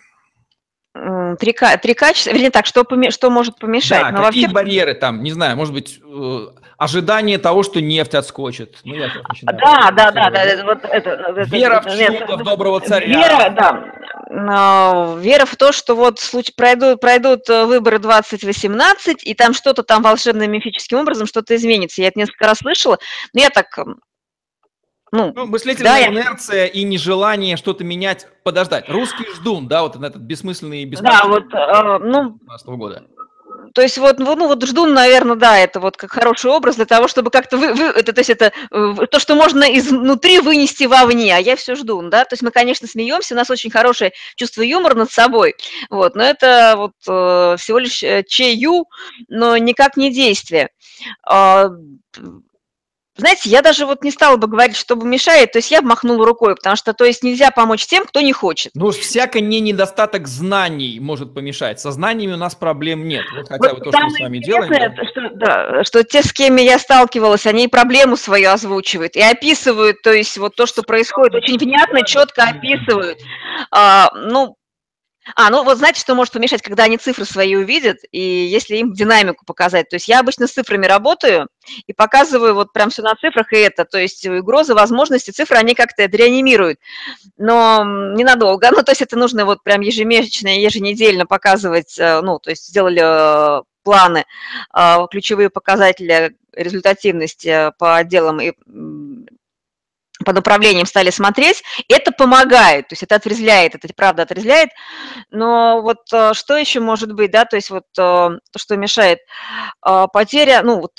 Три, 1.39 1.55
три 1.81 1.93
качества, 1.93 2.31
вернее 2.31 2.49
так, 2.49 2.65
что, 2.65 2.85
что 3.11 3.29
может 3.29 3.57
помешать? 3.57 4.01
Да, 4.01 4.11
Но 4.11 4.25
какие 4.25 4.43
вообще... 4.43 4.53
барьеры 4.53 4.93
там, 4.93 5.23
не 5.23 5.31
знаю, 5.31 5.55
может 5.55 5.73
быть, 5.73 6.01
э, 6.03 6.47
ожидание 6.77 7.37
того, 7.37 7.63
что 7.63 7.79
нефть 7.79 8.13
отскочит. 8.13 8.77
Ну, 8.83 8.95
я 8.95 9.09
начинаю. 9.29 9.57
Да, 9.57 9.91
да, 9.91 10.11
да, 10.11 10.29
да, 10.29 10.65
вот 10.65 10.83
это, 10.83 11.33
Вера 11.45 11.75
это, 11.75 11.89
в 11.89 12.17
чудо, 12.19 12.37
в 12.37 12.43
доброго 12.43 12.81
царя. 12.81 13.07
Вера, 13.07 13.49
да. 13.51 15.15
Вера 15.19 15.45
в 15.45 15.55
то, 15.55 15.71
что 15.71 15.95
вот 15.95 16.19
случай, 16.19 16.53
пройдут, 16.55 16.99
пройдут 16.99 17.49
э, 17.49 17.65
выборы 17.65 17.99
2018, 17.99 19.23
и 19.23 19.33
там 19.33 19.53
что-то 19.53 19.83
там 19.83 20.01
волшебным 20.01 20.51
мифическим 20.51 20.99
образом 20.99 21.25
что-то 21.25 21.55
изменится. 21.55 22.01
Я 22.01 22.09
это 22.09 22.19
несколько 22.19 22.47
раз 22.47 22.57
слышала, 22.57 22.99
но 23.33 23.41
я 23.41 23.49
так 23.49 23.77
ну, 25.11 25.33
ну 25.35 25.45
мыслительная 25.45 26.05
да, 26.05 26.07
инерция 26.07 26.65
я... 26.65 26.67
и 26.67 26.83
нежелание 26.83 27.57
что-то 27.57 27.83
менять, 27.83 28.27
подождать. 28.43 28.89
Русский 28.89 29.25
ждун, 29.35 29.67
да, 29.67 29.83
вот 29.83 29.95
этот 29.95 30.21
бессмысленный 30.21 30.83
и 30.83 30.85
Да, 30.85 31.23
вот, 31.25 31.53
э, 31.53 31.97
ну... 31.99 32.39
года. 32.77 33.03
То 33.73 33.81
есть 33.81 33.97
вот, 33.97 34.19
ну, 34.19 34.35
ну 34.35 34.47
вот 34.47 34.63
ждун, 34.65 34.93
наверное, 34.93 35.35
да, 35.35 35.57
это 35.57 35.79
вот 35.79 35.95
как 35.95 36.11
хороший 36.11 36.51
образ 36.51 36.75
для 36.75 36.85
того, 36.85 37.07
чтобы 37.07 37.29
как-то 37.29 37.57
вы, 37.57 37.73
вы 37.73 37.85
это, 37.85 38.11
то 38.13 38.19
есть 38.19 38.29
это 38.29 38.51
э, 38.71 38.93
то, 39.09 39.19
что 39.19 39.35
можно 39.35 39.63
изнутри 39.63 40.39
вынести 40.39 40.85
вовне, 40.85 41.35
а 41.35 41.39
я 41.39 41.55
все 41.55 41.75
ждун, 41.75 42.09
да. 42.09 42.25
То 42.25 42.33
есть 42.33 42.43
мы, 42.43 42.51
конечно, 42.51 42.87
смеемся, 42.87 43.33
у 43.33 43.37
нас 43.37 43.49
очень 43.49 43.71
хорошее 43.71 44.11
чувство 44.35 44.61
юмора 44.61 44.95
над 44.95 45.11
собой, 45.11 45.55
вот, 45.89 46.15
но 46.15 46.23
это 46.23 46.75
вот 46.77 46.93
э, 47.07 47.55
всего 47.57 47.79
лишь 47.79 48.03
э, 48.03 48.23
чею, 48.27 48.85
но 49.29 49.55
никак 49.57 49.95
не 49.97 50.11
действие. 50.11 50.69
Знаете, 53.21 53.51
я 53.51 53.61
даже 53.61 53.85
вот 53.85 54.03
не 54.03 54.09
стала 54.09 54.35
бы 54.35 54.47
говорить, 54.47 54.75
что 54.75 54.95
мешает, 54.95 55.51
то 55.51 55.59
есть 55.59 55.69
я 55.69 55.83
махнула 55.83 56.25
рукой, 56.25 56.55
потому 56.55 56.75
что, 56.75 56.91
то 56.93 57.05
есть 57.05 57.21
нельзя 57.21 57.51
помочь 57.51 57.85
тем, 57.85 58.03
кто 58.07 58.19
не 58.19 58.33
хочет. 58.33 58.71
Ну, 58.73 58.89
всяко 58.89 59.39
не 59.39 59.59
недостаток 59.59 60.27
знаний 60.27 60.99
может 60.99 61.31
помешать. 61.35 61.79
Со 61.79 61.91
знаниями 61.91 62.33
у 62.33 62.37
нас 62.37 62.55
проблем 62.55 63.07
нет. 63.07 63.23
Вот 63.35 63.47
хотя 63.47 63.69
вот 63.69 63.77
бы 63.77 63.85
то, 63.85 63.91
что 63.91 64.05
мы 64.05 64.09
с 64.09 64.19
вами 64.19 64.39
делаем. 64.39 64.71
Да. 64.71 65.05
Что, 65.05 65.29
да, 65.35 65.83
что 65.83 66.03
те, 66.03 66.23
с 66.23 66.33
кем 66.33 66.55
я 66.55 66.79
сталкивалась, 66.79 67.45
они 67.45 67.67
проблему 67.67 68.17
свою 68.17 68.49
озвучивают 68.49 69.15
и 69.15 69.21
описывают, 69.21 70.01
то 70.01 70.11
есть 70.11 70.39
вот 70.39 70.55
то, 70.55 70.65
что 70.65 70.81
происходит, 70.81 71.35
очень 71.35 71.59
внятно, 71.59 72.03
четко 72.03 72.45
описывают. 72.45 73.19
А, 73.69 74.09
ну, 74.15 74.55
а, 75.35 75.49
ну 75.49 75.63
вот 75.63 75.77
знаете, 75.77 75.99
что 75.99 76.15
может 76.15 76.33
помешать, 76.33 76.61
когда 76.61 76.83
они 76.83 76.97
цифры 76.97 77.25
свои 77.25 77.55
увидят, 77.55 77.97
и 78.11 78.19
если 78.19 78.77
им 78.77 78.93
динамику 78.93 79.45
показать. 79.45 79.87
То 79.89 79.95
есть 79.95 80.07
я 80.07 80.19
обычно 80.19 80.47
с 80.47 80.51
цифрами 80.51 80.87
работаю 80.87 81.47
и 81.85 81.93
показываю 81.93 82.55
вот 82.55 82.73
прям 82.73 82.89
все 82.89 83.03
на 83.03 83.15
цифрах 83.15 83.53
и 83.53 83.57
это. 83.57 83.85
То 83.85 83.99
есть 83.99 84.25
угрозы, 84.27 84.73
возможности, 84.73 85.31
цифры, 85.31 85.57
они 85.57 85.75
как-то 85.75 86.03
это 86.03 86.17
реанимируют. 86.17 86.79
Но 87.37 87.83
ненадолго. 87.83 88.69
Ну, 88.81 88.83
то 88.83 88.93
есть 88.93 89.01
это 89.01 89.15
нужно 89.15 89.45
вот 89.45 89.61
прям 89.63 89.81
ежемесячно, 89.81 90.47
еженедельно 90.47 91.27
показывать, 91.27 91.99
э, 91.99 92.21
ну, 92.21 92.39
то 92.39 92.49
есть 92.49 92.67
сделали 92.67 93.01
э, 93.03 93.61
планы, 93.83 94.25
э, 94.75 94.97
ключевые 95.11 95.49
показатели 95.51 96.35
результативности 96.53 97.71
по 97.77 97.97
отделам 97.97 98.41
и 98.41 98.53
по 100.23 100.33
направлениям 100.33 100.85
стали 100.85 101.09
смотреть, 101.09 101.63
это 101.87 102.11
помогает, 102.11 102.87
то 102.87 102.93
есть 102.93 103.03
это 103.03 103.15
отрезвляет, 103.15 103.75
это 103.75 103.87
правда 103.95 104.23
отрезвляет, 104.23 104.69
но 105.29 105.81
вот 105.81 105.99
э, 106.13 106.33
что 106.33 106.57
еще 106.57 106.79
может 106.79 107.13
быть, 107.13 107.31
да, 107.31 107.45
то 107.45 107.55
есть 107.55 107.69
вот 107.69 107.85
э, 107.97 107.99
то, 107.99 108.39
что 108.57 108.77
мешает, 108.77 109.19
э, 109.85 110.07
потеря, 110.11 110.61
ну 110.63 110.81
вот 110.81 110.93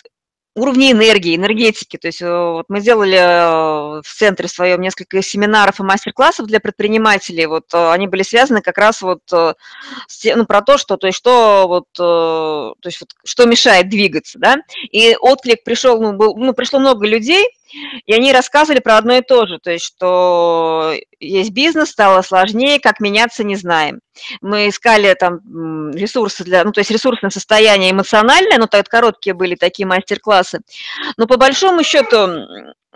уровни 0.54 0.92
энергии, 0.92 1.34
энергетики. 1.34 1.96
То 1.96 2.08
есть 2.08 2.20
вот 2.20 2.66
мы 2.68 2.82
делали 2.82 4.02
в 4.02 4.06
центре 4.06 4.48
своем 4.48 4.82
несколько 4.82 5.22
семинаров 5.22 5.80
и 5.80 5.82
мастер-классов 5.82 6.46
для 6.46 6.60
предпринимателей. 6.60 7.46
Вот 7.46 7.72
они 7.72 8.06
были 8.06 8.22
связаны 8.22 8.60
как 8.60 8.76
раз 8.76 9.00
вот 9.00 9.22
с, 9.30 9.54
ну, 10.36 10.44
про 10.44 10.60
то, 10.60 10.76
что, 10.76 10.98
то 10.98 11.06
есть 11.06 11.16
что 11.16 11.64
вот, 11.68 11.86
то 11.94 12.76
есть 12.84 13.00
вот, 13.00 13.14
что 13.24 13.46
мешает 13.46 13.88
двигаться, 13.88 14.38
да. 14.38 14.58
И 14.90 15.16
отклик 15.18 15.64
пришел, 15.64 15.98
ну, 16.02 16.12
был, 16.12 16.36
ну, 16.36 16.52
пришло 16.52 16.80
много 16.80 17.06
людей, 17.06 17.48
И 18.06 18.14
они 18.14 18.32
рассказывали 18.32 18.80
про 18.80 18.96
одно 18.96 19.14
и 19.14 19.22
то 19.22 19.46
же, 19.46 19.58
то 19.58 19.70
есть, 19.70 19.84
что 19.84 20.94
есть 21.20 21.50
бизнес, 21.50 21.90
стало 21.90 22.22
сложнее, 22.22 22.80
как 22.80 23.00
меняться 23.00 23.44
не 23.44 23.56
знаем. 23.56 24.00
Мы 24.40 24.68
искали 24.68 25.14
там 25.14 25.90
ресурсы 25.92 26.44
для, 26.44 26.64
ну, 26.64 26.72
то 26.72 26.80
есть 26.80 26.90
ресурсное 26.90 27.30
состояние 27.30 27.92
эмоциональное, 27.92 28.58
ну, 28.58 28.66
так 28.66 28.88
короткие 28.88 29.34
были 29.34 29.54
такие 29.54 29.86
мастер-классы. 29.86 30.60
Но 31.16 31.26
по 31.26 31.36
большому 31.36 31.82
счету, 31.82 32.46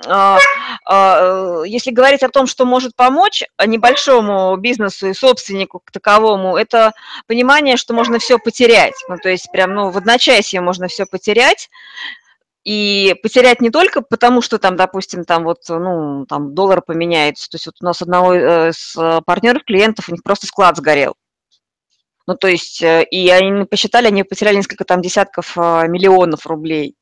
а, 0.04 0.38
а, 0.84 1.62
если 1.64 1.90
говорить 1.90 2.22
о 2.22 2.28
том, 2.28 2.46
что 2.46 2.66
может 2.66 2.94
помочь 2.94 3.44
небольшому 3.64 4.56
бизнесу 4.56 5.08
и 5.08 5.14
собственнику 5.14 5.80
к 5.82 5.90
таковому, 5.90 6.56
это 6.56 6.92
понимание, 7.26 7.76
что 7.76 7.94
можно 7.94 8.18
все 8.18 8.38
потерять. 8.38 8.94
Ну, 9.08 9.16
то 9.16 9.30
есть 9.30 9.50
прям, 9.50 9.74
ну, 9.74 9.90
в 9.90 9.96
одночасье 9.96 10.60
можно 10.60 10.88
все 10.88 11.06
потерять, 11.06 11.70
и 12.66 13.14
потерять 13.22 13.60
не 13.60 13.70
только 13.70 14.02
потому, 14.02 14.42
что 14.42 14.58
там, 14.58 14.74
допустим, 14.74 15.24
там 15.24 15.44
вот, 15.44 15.60
ну, 15.68 16.26
там 16.26 16.52
доллар 16.52 16.82
поменяется. 16.82 17.48
То 17.48 17.54
есть 17.54 17.66
вот 17.66 17.76
у 17.80 17.84
нас 17.84 18.02
одного 18.02 18.34
из 18.34 18.96
э, 18.96 19.20
партнеров, 19.24 19.62
клиентов, 19.64 20.08
у 20.08 20.12
них 20.12 20.24
просто 20.24 20.48
склад 20.48 20.76
сгорел. 20.76 21.14
Ну, 22.26 22.34
то 22.34 22.48
есть, 22.48 22.82
э, 22.82 23.04
и 23.04 23.30
они 23.30 23.66
посчитали, 23.66 24.08
они 24.08 24.24
потеряли 24.24 24.56
несколько 24.56 24.84
там 24.84 25.00
десятков 25.00 25.56
э, 25.56 25.86
миллионов 25.86 26.44
рублей 26.44 26.96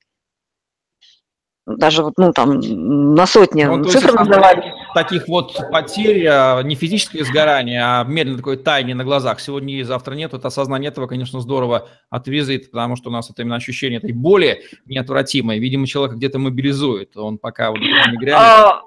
даже 1.67 2.03
вот, 2.03 2.15
ну, 2.19 2.33
там, 2.33 2.61
на 2.61 3.27
сотни 3.27 3.65
ну, 3.65 3.85
цифр 3.85 4.13
называли. 4.13 4.74
Таких 4.95 5.29
вот 5.29 5.59
потерь, 5.71 6.27
а, 6.29 6.63
не 6.63 6.75
физическое 6.77 7.25
сгорание, 7.25 7.83
а 7.85 8.05
медленно 8.05 8.39
такое 8.39 8.57
таяние 8.57 8.95
на 8.95 9.05
глазах. 9.05 9.41
Сегодня 9.41 9.75
и 9.75 9.83
завтра 9.83 10.15
нет. 10.15 10.35
Это 10.35 10.49
осознание 10.49 10.91
этого, 10.91 11.07
конечно, 11.07 11.41
здорово 11.41 11.89
отвязит, 12.11 12.71
потому 12.71 12.97
что 12.97 13.11
у 13.11 13.13
нас 13.13 13.29
это 13.29 13.43
именно 13.43 13.57
ощущение 13.57 13.99
этой 13.99 14.13
боли 14.13 14.63
неотвратимой. 14.87 15.59
Видимо, 15.59 15.87
человек 15.87 16.17
где-то 16.17 16.39
мобилизует. 16.39 17.17
Он 17.17 17.39
пока 17.39 17.71
вот 17.71 17.81
не 17.81 18.17
грянет. 18.17 18.41
А, 18.41 18.83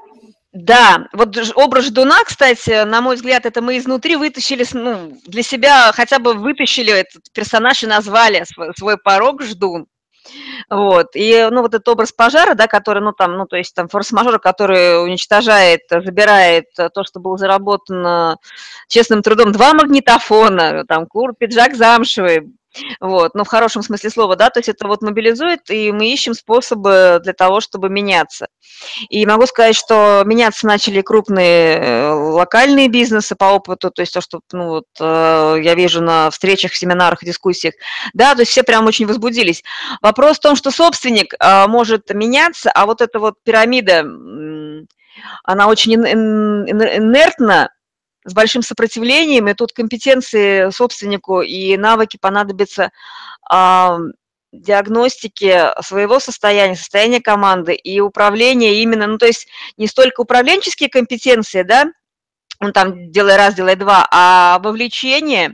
да, 0.53 1.07
вот 1.13 1.37
образ 1.55 1.85
ждуна, 1.85 2.23
кстати, 2.23 2.83
на 2.83 3.01
мой 3.01 3.15
взгляд, 3.15 3.45
это 3.45 3.61
мы 3.61 3.77
изнутри 3.77 4.15
вытащили, 4.15 4.65
ну, 4.73 5.15
для 5.25 5.43
себя 5.43 5.91
хотя 5.93 6.17
бы 6.17 6.33
вытащили 6.33 6.91
этот 6.91 7.31
персонаж 7.31 7.83
и 7.83 7.87
назвали 7.87 8.43
свой, 8.45 8.73
свой 8.75 8.97
порог 8.97 9.43
ждун. 9.43 9.87
Вот. 10.69 11.07
И, 11.15 11.47
ну, 11.51 11.61
вот 11.61 11.73
этот 11.73 11.87
образ 11.87 12.11
пожара, 12.11 12.53
да, 12.53 12.67
который, 12.67 13.01
ну, 13.01 13.11
там, 13.11 13.37
ну, 13.37 13.45
то 13.45 13.55
есть 13.55 13.73
там 13.73 13.87
форс-мажор, 13.87 14.39
который 14.39 15.03
уничтожает, 15.03 15.81
забирает 15.89 16.65
то, 16.75 17.03
что 17.03 17.19
было 17.19 17.37
заработано 17.37 18.37
честным 18.87 19.21
трудом, 19.21 19.51
два 19.51 19.73
магнитофона, 19.73 20.85
там, 20.85 21.05
кур, 21.05 21.33
пиджак 21.33 21.75
замшевый, 21.75 22.51
вот, 22.99 23.33
но 23.35 23.43
в 23.43 23.47
хорошем 23.47 23.81
смысле 23.81 24.09
слова, 24.09 24.35
да, 24.35 24.49
то 24.49 24.59
есть 24.59 24.69
это 24.69 24.87
вот 24.87 25.01
мобилизует, 25.01 25.69
и 25.69 25.91
мы 25.91 26.11
ищем 26.11 26.33
способы 26.33 27.19
для 27.23 27.33
того, 27.33 27.59
чтобы 27.61 27.89
меняться. 27.89 28.47
И 29.09 29.25
могу 29.25 29.45
сказать, 29.47 29.75
что 29.75 30.23
меняться 30.25 30.67
начали 30.67 31.01
крупные 31.01 31.77
э, 31.77 32.11
локальные 32.11 32.89
бизнесы 32.89 33.35
по 33.35 33.45
опыту, 33.45 33.89
то 33.91 34.01
есть 34.01 34.13
то, 34.13 34.21
что 34.21 34.41
ну, 34.51 34.67
вот, 34.69 34.85
э, 34.99 35.57
я 35.61 35.75
вижу 35.75 36.01
на 36.01 36.29
встречах, 36.29 36.75
семинарах, 36.75 37.23
дискуссиях, 37.23 37.73
да, 38.13 38.35
то 38.35 38.41
есть 38.41 38.51
все 38.51 38.63
прям 38.63 38.85
очень 38.85 39.07
возбудились. 39.07 39.63
Вопрос 40.01 40.37
в 40.37 40.41
том, 40.41 40.55
что 40.55 40.71
собственник 40.71 41.33
э, 41.39 41.67
может 41.67 42.13
меняться, 42.13 42.71
а 42.71 42.85
вот 42.85 43.01
эта 43.01 43.19
вот 43.19 43.35
пирамида, 43.43 44.05
она 45.43 45.67
очень 45.67 45.95
инертна, 45.95 47.69
с 48.27 48.33
большим 48.33 48.61
сопротивлением, 48.61 49.47
и 49.47 49.53
тут 49.53 49.71
компетенции 49.71 50.69
собственнику 50.69 51.41
и 51.41 51.77
навыки 51.77 52.17
понадобятся 52.19 52.91
э, 53.51 53.97
диагностики 54.51 55.81
своего 55.81 56.19
состояния, 56.19 56.75
состояния 56.75 57.21
команды 57.21 57.73
и 57.73 57.99
управления 58.01 58.81
именно, 58.81 59.07
ну 59.07 59.17
то 59.17 59.25
есть 59.25 59.47
не 59.77 59.87
столько 59.87 60.21
управленческие 60.21 60.89
компетенции, 60.89 61.63
да, 61.63 61.85
он 62.59 62.73
там 62.73 63.11
делай 63.11 63.35
раз, 63.35 63.55
делай 63.55 63.75
два, 63.75 64.07
а 64.11 64.59
вовлечение, 64.59 65.53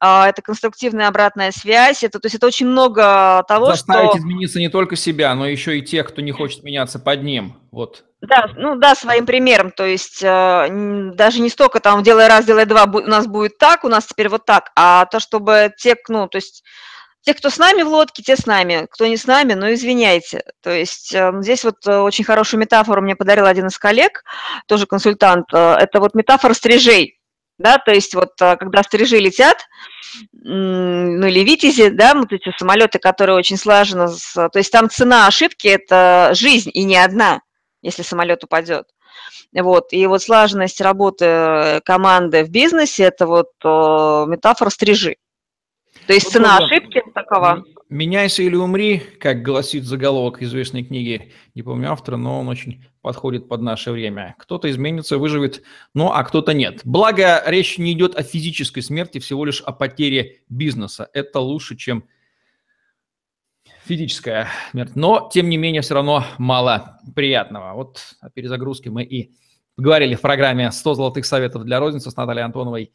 а, 0.00 0.28
это 0.28 0.42
конструктивная 0.42 1.08
обратная 1.08 1.50
связь, 1.50 2.04
это, 2.04 2.20
то 2.20 2.26
есть 2.26 2.36
это 2.36 2.46
очень 2.46 2.66
много 2.66 3.44
того, 3.48 3.66
Заставить 3.66 4.10
что... 4.10 4.18
измениться 4.18 4.58
не 4.58 4.68
только 4.68 4.96
себя, 4.96 5.34
но 5.34 5.46
еще 5.46 5.78
и 5.78 5.82
тех, 5.82 6.08
кто 6.08 6.22
не 6.22 6.32
хочет 6.32 6.62
меняться 6.62 6.98
под 6.98 7.22
ним, 7.22 7.56
вот. 7.70 8.04
Да, 8.20 8.48
ну 8.56 8.76
да, 8.76 8.94
своим 8.94 9.26
примером, 9.26 9.70
то 9.70 9.84
есть 9.84 10.22
э, 10.22 11.10
даже 11.14 11.40
не 11.40 11.50
столько 11.50 11.80
там 11.80 12.02
делай 12.02 12.28
раз, 12.28 12.44
делай 12.46 12.64
два, 12.64 12.84
у 12.84 13.00
нас 13.00 13.26
будет 13.26 13.58
так, 13.58 13.84
у 13.84 13.88
нас 13.88 14.06
теперь 14.06 14.28
вот 14.28 14.46
так, 14.46 14.70
а 14.74 15.06
то, 15.06 15.20
чтобы 15.20 15.72
те, 15.76 15.96
ну, 16.08 16.26
то 16.28 16.36
есть 16.36 16.62
те, 17.26 17.34
кто 17.34 17.50
с 17.50 17.58
нами 17.58 17.82
в 17.82 17.88
лодке, 17.88 18.22
те 18.22 18.36
с 18.36 18.46
нами. 18.46 18.86
Кто 18.88 19.04
не 19.06 19.16
с 19.16 19.26
нами, 19.26 19.54
ну, 19.54 19.72
извиняйте. 19.72 20.44
То 20.62 20.70
есть 20.70 21.12
э, 21.12 21.32
здесь 21.40 21.64
вот 21.64 21.84
э, 21.84 21.98
очень 21.98 22.24
хорошую 22.24 22.60
метафору 22.60 23.02
мне 23.02 23.16
подарил 23.16 23.46
один 23.46 23.66
из 23.66 23.78
коллег, 23.78 24.22
тоже 24.68 24.86
консультант. 24.86 25.46
Э, 25.52 25.74
это 25.74 25.98
вот 25.98 26.14
метафора 26.14 26.54
стрижей. 26.54 27.18
Да, 27.58 27.78
то 27.78 27.90
есть 27.90 28.14
вот 28.14 28.34
когда 28.38 28.82
стрижи 28.82 29.16
летят, 29.16 29.56
ну 30.32 31.26
или 31.26 31.40
витязи, 31.40 31.88
да, 31.88 32.14
вот 32.14 32.30
эти 32.30 32.52
самолеты, 32.58 32.98
которые 32.98 33.34
очень 33.34 33.56
слаженно, 33.56 34.08
то 34.34 34.50
есть 34.58 34.70
там 34.70 34.90
цена 34.90 35.26
ошибки– 35.26 35.66
это 35.68 36.32
жизнь, 36.34 36.70
и 36.74 36.84
не 36.84 36.98
одна, 36.98 37.40
если 37.80 38.02
самолет 38.02 38.44
упадет. 38.44 38.88
Вот. 39.54 39.86
И 39.94 40.06
вот 40.06 40.22
слаженность 40.22 40.82
работы 40.82 41.80
команды 41.86 42.44
в 42.44 42.50
бизнесе– 42.50 43.04
это 43.04 43.26
вот 43.26 43.48
метафора 43.64 44.68
стрижи. 44.68 45.16
То 46.06 46.12
есть 46.12 46.30
цена 46.30 46.58
ошибки 46.58 47.02
такова. 47.14 47.64
«Меняйся 47.88 48.42
или 48.42 48.56
умри», 48.56 48.98
как 49.20 49.42
гласит 49.42 49.84
заголовок 49.84 50.42
известной 50.42 50.82
книги, 50.82 51.32
не 51.54 51.62
помню 51.62 51.92
автора, 51.92 52.16
но 52.16 52.40
он 52.40 52.48
очень 52.48 52.84
подходит 53.00 53.48
под 53.48 53.62
наше 53.62 53.92
время. 53.92 54.34
Кто-то 54.38 54.68
изменится, 54.68 55.18
выживет, 55.18 55.62
ну 55.94 56.10
а 56.10 56.24
кто-то 56.24 56.52
нет. 56.52 56.80
Благо, 56.84 57.42
речь 57.46 57.78
не 57.78 57.92
идет 57.92 58.16
о 58.16 58.24
физической 58.24 58.80
смерти, 58.80 59.18
всего 59.20 59.44
лишь 59.44 59.60
о 59.60 59.70
потере 59.70 60.40
бизнеса. 60.48 61.08
Это 61.12 61.38
лучше, 61.38 61.76
чем 61.76 62.04
физическая 63.84 64.48
смерть. 64.72 64.96
Но, 64.96 65.30
тем 65.32 65.48
не 65.48 65.56
менее, 65.56 65.82
все 65.82 65.94
равно 65.94 66.24
мало 66.38 66.98
приятного. 67.14 67.74
Вот 67.74 68.00
о 68.20 68.30
перезагрузке 68.30 68.90
мы 68.90 69.04
и 69.04 69.32
говорили 69.76 70.16
в 70.16 70.20
программе 70.20 70.66
«100 70.66 70.94
золотых 70.94 71.24
советов 71.24 71.64
для 71.64 71.78
розницы» 71.78 72.10
с 72.10 72.16
Натальей 72.16 72.44
Антоновой 72.44 72.92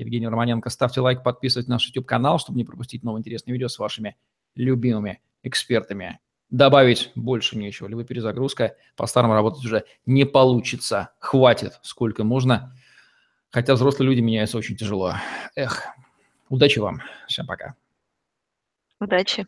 Евгений 0.00 0.28
Романенко. 0.28 0.70
Ставьте 0.70 1.00
лайк, 1.00 1.22
подписывайтесь 1.22 1.68
на 1.68 1.76
наш 1.76 1.86
YouTube-канал, 1.86 2.38
чтобы 2.38 2.58
не 2.58 2.64
пропустить 2.64 3.02
новые 3.02 3.20
интересные 3.20 3.52
видео 3.52 3.68
с 3.68 3.78
вашими 3.78 4.16
любимыми 4.54 5.20
экспертами. 5.42 6.18
Добавить 6.50 7.12
больше 7.14 7.56
нечего. 7.56 7.86
Либо 7.86 8.02
перезагрузка. 8.04 8.74
По-старому 8.96 9.34
работать 9.34 9.64
уже 9.64 9.84
не 10.04 10.24
получится. 10.24 11.10
Хватит, 11.20 11.78
сколько 11.82 12.24
можно. 12.24 12.74
Хотя 13.50 13.74
взрослые 13.74 14.08
люди 14.08 14.20
меняются 14.20 14.58
очень 14.58 14.76
тяжело. 14.76 15.14
Эх, 15.54 15.84
удачи 16.48 16.78
вам. 16.80 17.02
Всем 17.28 17.46
пока. 17.46 17.76
Удачи. 19.00 19.46